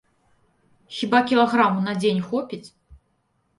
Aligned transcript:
Хіба 0.99 1.19
кілаграму 1.33 1.79
на 1.89 1.93
дзень 2.01 2.25
хопіць? 2.33 2.65